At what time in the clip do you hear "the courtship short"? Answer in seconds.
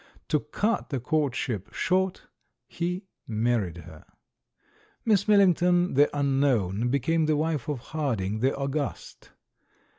0.89-2.23